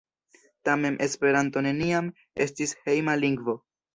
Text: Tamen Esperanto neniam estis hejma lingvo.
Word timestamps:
Tamen 0.67 0.95
Esperanto 1.07 1.63
neniam 1.67 2.09
estis 2.45 2.75
hejma 2.87 3.19
lingvo. 3.25 3.59